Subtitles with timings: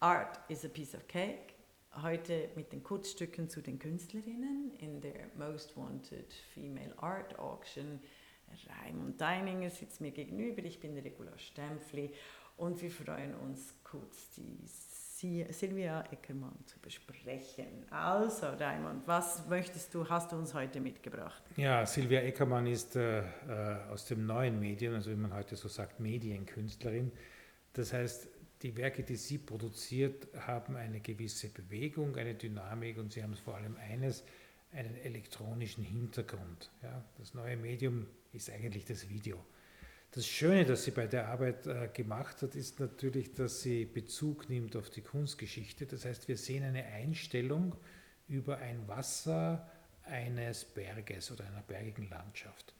[0.00, 1.54] Art is a piece of cake.
[2.02, 7.98] Heute mit den Kurzstücken zu den Künstlerinnen in der Most Wanted Female Art Auction.
[8.68, 12.12] Raimund Deininger sitzt mir gegenüber, ich bin Regula Stempfli
[12.56, 17.84] und wir freuen uns kurz die Silvia Eckermann zu besprechen.
[17.90, 21.42] Also Raimund, was möchtest du, hast du uns heute mitgebracht?
[21.56, 23.24] Ja, Silvia Eckermann ist äh, äh,
[23.90, 27.10] aus dem neuen Medien, also wie man heute so sagt, Medienkünstlerin.
[27.72, 28.28] Das heißt,
[28.62, 33.56] die Werke, die sie produziert, haben eine gewisse Bewegung, eine Dynamik und sie haben vor
[33.56, 34.24] allem eines,
[34.72, 36.70] einen elektronischen Hintergrund.
[36.82, 39.44] Ja, das neue Medium ist eigentlich das Video.
[40.10, 44.48] Das Schöne, das sie bei der Arbeit äh, gemacht hat, ist natürlich, dass sie Bezug
[44.48, 45.86] nimmt auf die Kunstgeschichte.
[45.86, 47.76] Das heißt, wir sehen eine Einstellung
[48.26, 49.70] über ein Wasser
[50.04, 52.74] eines Berges oder einer bergigen Landschaft.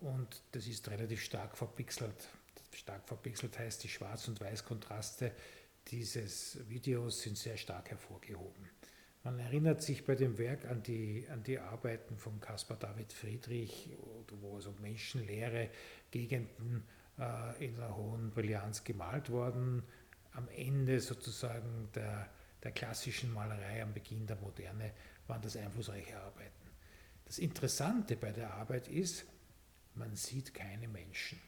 [0.00, 2.28] Und das ist relativ stark verpixelt.
[2.76, 5.32] Stark verpixelt heißt, die Schwarz- und Weiß-Kontraste
[5.88, 8.68] dieses Videos sind sehr stark hervorgehoben.
[9.22, 13.90] Man erinnert sich bei dem Werk an die, an die Arbeiten von Caspar David Friedrich,
[14.40, 15.68] wo also menschenleere
[16.10, 16.84] Gegenden
[17.18, 19.82] äh, in einer hohen Brillanz gemalt worden.
[20.32, 22.30] Am Ende sozusagen der,
[22.62, 24.92] der klassischen Malerei, am Beginn der Moderne,
[25.26, 26.70] waren das einflussreiche Arbeiten.
[27.26, 29.26] Das Interessante bei der Arbeit ist,
[29.94, 31.38] man sieht keine Menschen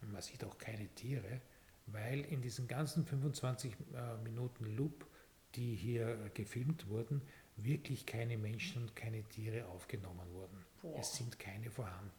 [0.00, 1.40] man sieht auch keine Tiere,
[1.86, 5.06] weil in diesen ganzen 25 äh, Minuten Loop
[5.54, 7.22] die hier gefilmt wurden,
[7.56, 10.64] wirklich keine Menschen und keine Tiere aufgenommen wurden.
[10.82, 10.98] Boah.
[10.98, 12.12] Es sind keine vorhanden.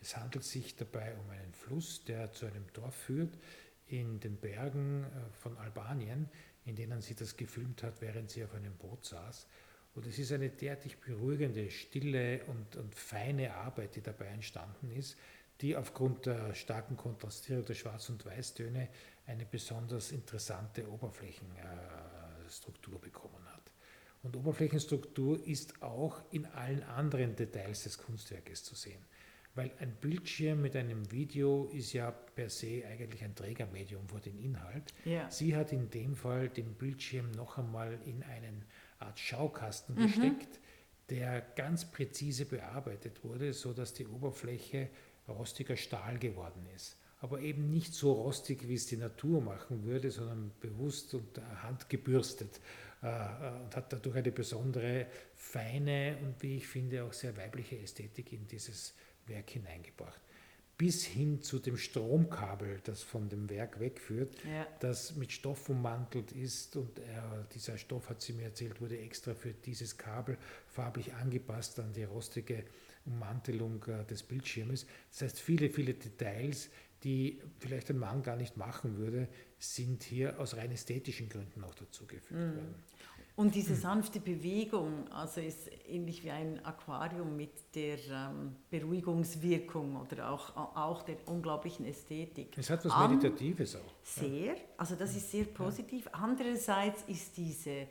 [0.00, 3.38] Es handelt sich dabei um einen Fluss, der zu einem Dorf führt
[3.86, 6.28] in den Bergen äh, von Albanien,
[6.64, 9.46] in denen sie das gefilmt hat, während sie auf einem Boot saß.
[9.94, 15.16] Und es ist eine derartig beruhigende, stille und, und feine Arbeit, die dabei entstanden ist,
[15.62, 18.88] die aufgrund der starken Kontrastierung der Schwarz- und Weißtöne
[19.26, 23.72] eine besonders interessante Oberflächen äh, Struktur bekommen hat.
[24.24, 29.04] Und Oberflächenstruktur ist auch in allen anderen Details des Kunstwerkes zu sehen.
[29.54, 34.38] Weil ein Bildschirm mit einem Video ist ja per se eigentlich ein Trägermedium für den
[34.38, 34.94] Inhalt.
[35.04, 35.30] Ja.
[35.30, 38.64] Sie hat in dem Fall den Bildschirm noch einmal in einen
[38.98, 40.06] Art Schaukasten mhm.
[40.06, 40.60] gesteckt,
[41.10, 44.88] der ganz präzise bearbeitet wurde, sodass die Oberfläche
[45.28, 50.10] rostiger Stahl geworden ist aber eben nicht so rostig, wie es die Natur machen würde,
[50.10, 52.60] sondern bewusst und handgebürstet
[53.00, 55.06] äh, äh, und hat dadurch eine besondere,
[55.36, 58.94] feine und wie ich finde auch sehr weibliche Ästhetik in dieses
[59.26, 60.20] Werk hineingebracht.
[60.76, 64.66] Bis hin zu dem Stromkabel, das von dem Werk wegführt, ja.
[64.80, 67.02] das mit Stoff ummantelt ist und äh,
[67.54, 72.02] dieser Stoff, hat sie mir erzählt, wurde extra für dieses Kabel farblich angepasst an die
[72.02, 72.64] rostige
[73.06, 74.86] Ummantelung äh, des Bildschirmes.
[75.10, 76.70] Das heißt, viele, viele Details,
[77.02, 81.74] die vielleicht ein Mann gar nicht machen würde, sind hier aus rein ästhetischen Gründen noch
[81.74, 82.56] dazugefügt mhm.
[82.56, 82.74] worden.
[83.34, 90.30] Und diese sanfte Bewegung, also ist ähnlich wie ein Aquarium mit der ähm, Beruhigungswirkung oder
[90.30, 92.58] auch, auch der unglaublichen Ästhetik.
[92.58, 93.94] Es hat was Meditatives auch.
[94.02, 96.08] Sehr, also das ist sehr positiv.
[96.12, 97.86] Andererseits ist diese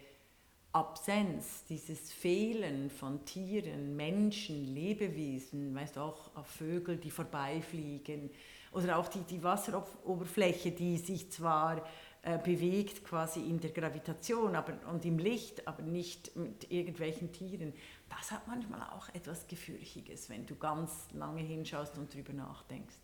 [0.73, 8.29] Absenz, dieses Fehlen von Tieren, Menschen, Lebewesen, weißt auch Vögel, die vorbeifliegen,
[8.71, 11.85] oder auch die, die Wasseroberfläche, die sich zwar
[12.23, 17.73] äh, bewegt quasi in der Gravitation aber, und im Licht, aber nicht mit irgendwelchen Tieren.
[18.09, 22.95] Das hat manchmal auch etwas Gefürchiges, wenn du ganz lange hinschaust und drüber nachdenkst.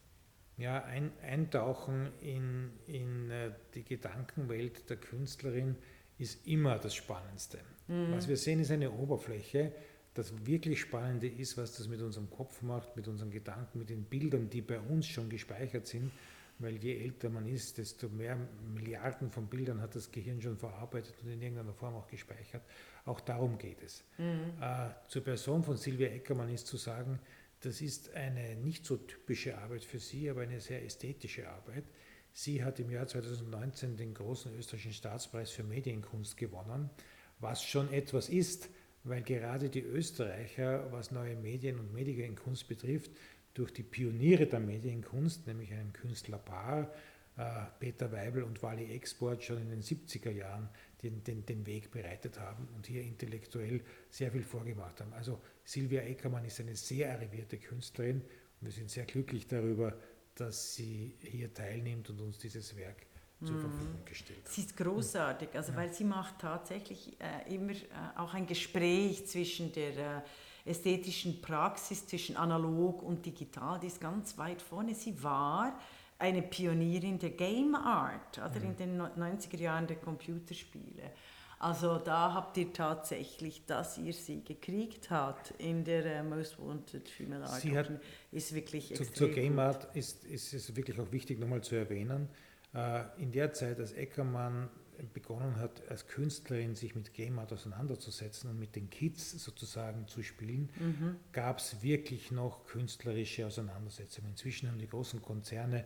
[0.57, 5.75] Ja, ein, eintauchen in, in äh, die Gedankenwelt der Künstlerin
[6.17, 7.59] ist immer das Spannendste.
[7.87, 8.11] Mhm.
[8.11, 9.73] Was wir sehen, ist eine Oberfläche,
[10.13, 14.03] das wirklich Spannende ist, was das mit unserem Kopf macht, mit unseren Gedanken, mit den
[14.03, 16.11] Bildern, die bei uns schon gespeichert sind,
[16.59, 18.35] weil je älter man ist, desto mehr
[18.73, 22.63] Milliarden von Bildern hat das Gehirn schon verarbeitet und in irgendeiner Form auch gespeichert.
[23.05, 24.03] Auch darum geht es.
[24.17, 24.53] Mhm.
[24.59, 27.19] Äh, zur Person von Silvia Eckermann ist zu sagen,
[27.61, 31.83] das ist eine nicht so typische Arbeit für sie, aber eine sehr ästhetische Arbeit.
[32.39, 36.91] Sie hat im Jahr 2019 den großen österreichischen Staatspreis für Medienkunst gewonnen,
[37.39, 38.69] was schon etwas ist,
[39.03, 43.09] weil gerade die Österreicher, was neue Medien und Medienkunst betrifft,
[43.55, 46.93] durch die Pioniere der Medienkunst, nämlich einem Künstlerpaar,
[47.37, 47.43] äh,
[47.79, 50.69] Peter Weibel und Wally Export, schon in den 70er Jahren
[51.01, 53.81] den, den, den Weg bereitet haben und hier intellektuell
[54.11, 55.11] sehr viel vorgemacht haben.
[55.13, 58.21] Also Silvia Eckermann ist eine sehr arrivierte Künstlerin
[58.61, 59.97] und wir sind sehr glücklich darüber,
[60.39, 63.05] dass sie hier teilnimmt und uns dieses Werk
[63.43, 63.61] zur mhm.
[63.61, 65.77] Verfügung gestellt Sie ist großartig, also ja.
[65.77, 67.85] weil sie macht tatsächlich äh, immer äh,
[68.15, 70.21] auch ein Gespräch zwischen der äh,
[70.65, 74.93] ästhetischen Praxis, zwischen analog und digital, die ist ganz weit vorne.
[74.95, 75.79] Sie war
[76.19, 81.11] eine Pionierin der Game Art, oder in den 90er Jahren der Computerspiele.
[81.59, 87.09] Also da habt ihr tatsächlich, dass ihr sie gekriegt habt in der uh, Most Wanted
[87.09, 87.89] Female Art sie hat,
[88.31, 92.29] ist wirklich zu, Zur Game Art ist, ist es wirklich auch wichtig nochmal zu erwähnen,
[92.75, 94.69] uh, in der Zeit, als Eckermann
[95.13, 100.23] begonnen hat, als Künstlerin sich mit Game Art auseinanderzusetzen und mit den Kids sozusagen zu
[100.23, 101.15] spielen, mhm.
[101.31, 104.31] gab es wirklich noch künstlerische Auseinandersetzungen.
[104.31, 105.85] Inzwischen haben die großen Konzerne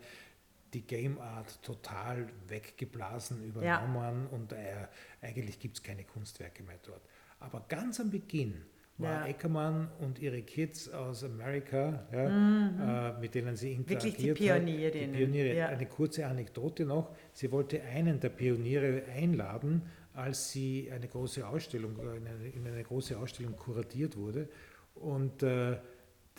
[0.73, 4.35] die Game Art total weggeblasen, übernommen ja.
[4.35, 4.87] und äh,
[5.21, 7.01] eigentlich gibt es keine Kunstwerke mehr dort.
[7.39, 8.61] Aber ganz am Beginn
[8.97, 9.27] war ja.
[9.27, 12.79] Eckermann und ihre Kids aus Amerika, ja, mhm.
[12.79, 15.13] äh, mit denen sie interagiert Wirklich die Pionierinnen.
[15.13, 15.19] Hat.
[15.19, 15.55] Die Pioniere.
[15.55, 15.67] Ja.
[15.67, 17.15] Eine kurze Anekdote noch.
[17.33, 19.83] Sie wollte einen der Pioniere einladen,
[20.13, 24.47] als sie eine große Ausstellung, äh, in eine, in eine große Ausstellung kuratiert wurde.
[24.95, 25.77] Und äh,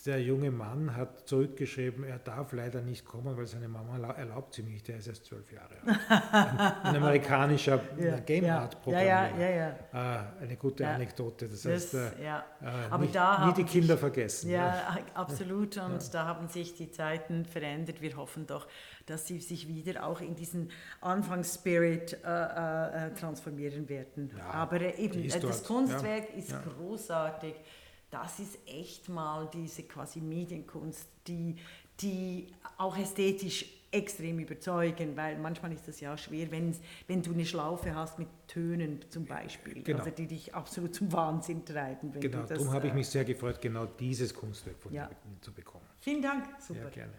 [0.05, 4.63] der junge Mann hat zurückgeschrieben, er darf leider nicht kommen, weil seine Mama erlaubt sie
[4.63, 5.99] nicht, er ist erst zwölf Jahre alt.
[6.09, 9.29] Ein, ein amerikanischer ja, Game Art Programmierer.
[9.39, 11.47] Ja, ja, ja, äh, eine gute Anekdote.
[11.47, 12.43] Das, heißt, das, äh, ja.
[12.61, 14.49] äh, Aber nicht, da nie die Kinder sich, vergessen.
[14.49, 15.77] Ja, absolut.
[15.77, 18.01] Und da haben sich die Zeiten verändert.
[18.01, 18.67] Wir hoffen doch,
[19.05, 20.69] dass sie sich wieder auch in diesen
[20.99, 24.31] Anfangsspirit äh, äh, äh transformieren werden.
[24.51, 27.55] Aber eben, das Kunstwerk ist großartig
[28.13, 31.55] das ist echt mal diese quasi Medienkunst, die,
[31.99, 36.75] die auch ästhetisch extrem überzeugen, weil manchmal ist das ja schwer, wenn,
[37.07, 39.99] wenn du eine Schlaufe hast mit Tönen zum Beispiel, genau.
[39.99, 42.11] also die dich absolut zum Wahnsinn treiben.
[42.19, 45.07] genau, darum habe ich mich sehr gefreut, genau dieses Kunstwerk von ja.
[45.07, 45.85] dir zu bekommen.
[45.99, 46.83] Vielen Dank, super.
[46.85, 47.13] Ja, gerne.